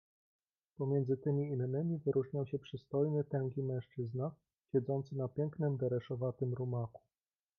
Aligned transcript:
"Pomiędzy 0.77 1.17
tymi 1.17 1.47
„innymi” 1.49 1.97
wyróżniał 1.99 2.47
się 2.47 2.59
przystojny, 2.59 3.23
tęgi 3.23 3.63
mężczyzna, 3.63 4.31
siedzący 4.73 5.15
na 5.15 5.27
pięknym, 5.27 5.77
dereszowatym 5.77 6.53
rumaku." 6.53 7.01